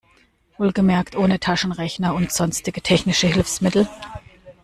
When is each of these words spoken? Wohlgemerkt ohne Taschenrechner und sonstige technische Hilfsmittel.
Wohlgemerkt 0.57 1.15
ohne 1.15 1.39
Taschenrechner 1.39 2.15
und 2.15 2.31
sonstige 2.31 2.81
technische 2.81 3.27
Hilfsmittel. 3.27 3.87